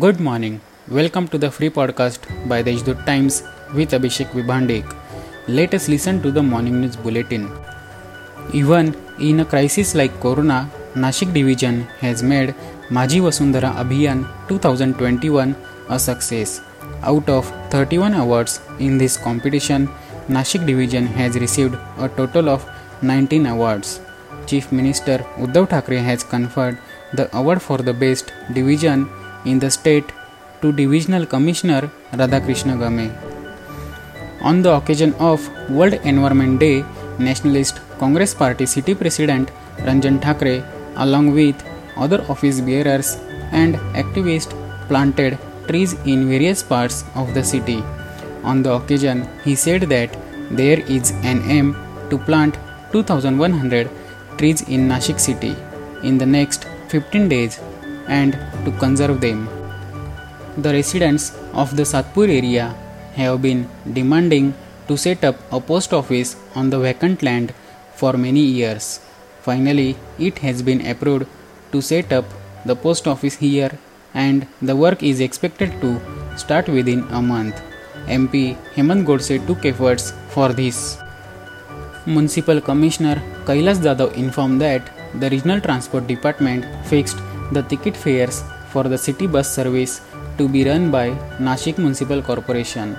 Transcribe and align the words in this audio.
Good 0.00 0.20
morning. 0.20 0.58
Welcome 0.88 1.28
to 1.28 1.36
the 1.36 1.50
free 1.50 1.68
podcast 1.68 2.20
by 2.48 2.62
the 2.62 2.70
Deshdoot 2.70 3.04
Times 3.04 3.42
with 3.74 3.90
Abhishek 3.90 4.30
Vibhandek. 4.36 4.86
Let 5.46 5.74
us 5.74 5.86
listen 5.86 6.22
to 6.22 6.30
the 6.30 6.42
morning 6.42 6.80
news 6.80 6.96
bulletin. 6.96 7.50
Even 8.54 8.96
in 9.20 9.40
a 9.40 9.44
crisis 9.44 9.94
like 9.94 10.18
Corona, 10.18 10.70
Nashik 10.94 11.34
division 11.34 11.82
has 12.00 12.22
made 12.22 12.54
Maji 12.88 13.20
Vasundhara 13.26 13.74
Abhiyan 13.84 14.24
2021 14.48 15.54
a 15.90 15.98
success. 15.98 16.62
Out 17.02 17.28
of 17.28 17.52
31 17.68 18.14
awards 18.14 18.60
in 18.78 18.96
this 18.96 19.18
competition, 19.18 19.88
Nashik 20.26 20.64
division 20.64 21.06
has 21.06 21.38
received 21.38 21.74
a 21.98 22.08
total 22.08 22.48
of 22.48 22.66
19 23.02 23.44
awards. 23.44 24.00
Chief 24.46 24.72
Minister 24.72 25.18
Uddhav 25.36 25.68
Thackeray 25.68 25.98
has 25.98 26.24
conferred 26.24 26.78
the 27.12 27.28
award 27.36 27.60
for 27.60 27.76
the 27.76 27.92
best 27.92 28.32
division 28.54 29.10
in 29.44 29.58
the 29.58 29.70
state 29.70 30.08
to 30.60 30.72
Divisional 30.72 31.26
Commissioner 31.26 31.90
Radhakrishna 32.12 32.74
Game. 32.82 33.12
On 34.42 34.62
the 34.62 34.72
occasion 34.74 35.14
of 35.14 35.48
World 35.70 35.94
Environment 36.04 36.58
Day, 36.58 36.84
Nationalist 37.18 37.80
Congress 37.98 38.34
Party 38.34 38.66
City 38.66 38.94
President 38.94 39.50
Ranjan 39.78 40.18
Thakre, 40.20 40.64
along 40.96 41.32
with 41.34 41.56
other 41.96 42.24
office 42.28 42.60
bearers 42.60 43.16
and 43.52 43.74
activists, 44.02 44.52
planted 44.88 45.38
trees 45.68 45.92
in 46.04 46.28
various 46.28 46.62
parts 46.62 47.04
of 47.14 47.34
the 47.34 47.44
city. 47.44 47.82
On 48.42 48.62
the 48.62 48.72
occasion, 48.72 49.28
he 49.44 49.54
said 49.54 49.82
that 49.82 50.16
there 50.50 50.80
is 50.80 51.12
an 51.22 51.42
aim 51.48 51.76
to 52.10 52.18
plant 52.18 52.58
2100 52.92 53.88
trees 54.38 54.62
in 54.68 54.88
Nashik 54.88 55.20
city 55.20 55.54
in 56.02 56.18
the 56.18 56.26
next 56.26 56.64
15 56.88 57.28
days 57.28 57.60
and 58.08 58.32
to 58.64 58.72
conserve 58.78 59.20
them. 59.20 59.48
The 60.56 60.72
residents 60.72 61.32
of 61.52 61.76
the 61.76 61.82
Satpur 61.82 62.28
area 62.28 62.74
have 63.14 63.42
been 63.42 63.68
demanding 63.92 64.54
to 64.88 64.96
set 64.96 65.24
up 65.24 65.36
a 65.50 65.60
post 65.60 65.92
office 65.92 66.36
on 66.54 66.70
the 66.70 66.78
vacant 66.78 67.22
land 67.22 67.54
for 67.94 68.12
many 68.14 68.40
years. 68.40 69.00
Finally, 69.40 69.96
it 70.18 70.38
has 70.38 70.62
been 70.62 70.86
approved 70.86 71.26
to 71.72 71.80
set 71.80 72.12
up 72.12 72.24
the 72.64 72.76
post 72.76 73.08
office 73.08 73.36
here 73.36 73.78
and 74.14 74.46
the 74.60 74.76
work 74.76 75.02
is 75.02 75.20
expected 75.20 75.70
to 75.80 76.00
start 76.36 76.68
within 76.68 77.00
a 77.10 77.22
month. 77.22 77.60
MP 78.06 78.56
Hemant 78.74 79.06
Godse 79.06 79.46
took 79.46 79.64
efforts 79.64 80.12
for 80.28 80.52
this. 80.52 80.98
Municipal 82.06 82.60
Commissioner 82.60 83.22
Kailas 83.44 83.78
Jadhav 83.78 84.14
informed 84.14 84.60
that 84.60 84.90
the 85.20 85.30
Regional 85.30 85.60
Transport 85.60 86.06
Department 86.06 86.64
fixed 86.86 87.18
the 87.56 87.62
ticket 87.70 87.96
fares 87.96 88.42
for 88.72 88.84
the 88.92 88.98
city 89.06 89.26
bus 89.26 89.48
service 89.58 90.00
to 90.38 90.48
be 90.48 90.64
run 90.68 90.90
by 90.90 91.06
Nashik 91.46 91.78
Municipal 91.78 92.22
Corporation. 92.22 92.96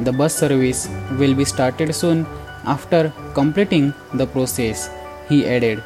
The 0.00 0.12
bus 0.12 0.34
service 0.34 0.88
will 1.18 1.34
be 1.34 1.44
started 1.44 1.94
soon 1.94 2.26
after 2.64 3.12
completing 3.34 3.92
the 4.14 4.26
process, 4.26 4.90
he 5.28 5.46
added. 5.46 5.82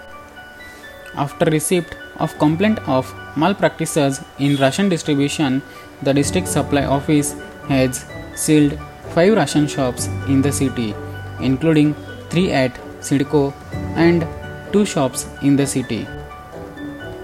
After 1.17 1.47
receipt 1.47 1.87
of 2.17 2.37
complaint 2.39 2.79
of 2.89 3.13
malpractices 3.37 4.21
in 4.39 4.57
ration 4.57 4.89
distribution, 4.89 5.63
the 6.03 6.15
district 6.15 6.49
supply 6.49 6.85
office 6.85 7.35
has 7.69 8.05
sealed 8.35 8.79
five 9.15 9.35
ration 9.37 9.67
shops 9.67 10.07
in 10.29 10.43
the 10.43 10.53
city, 10.53 10.95
including 11.41 11.95
three 12.31 12.51
at 12.53 12.75
CIDCO 13.01 13.53
and 13.97 14.27
two 14.73 14.85
shops 14.85 15.27
in 15.43 15.57
the 15.57 15.67
city. 15.67 16.07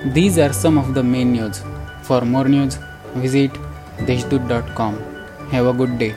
These 0.05 0.39
are 0.39 0.51
some 0.55 0.79
of 0.79 0.95
the 0.95 1.03
main 1.03 1.33
news. 1.33 1.62
For 2.01 2.23
more 2.23 2.48
news, 2.48 2.78
visit 3.16 3.53
deshdoot.com. 4.06 4.97
Have 5.50 5.66
a 5.66 5.75
good 5.75 5.99
day. 5.99 6.15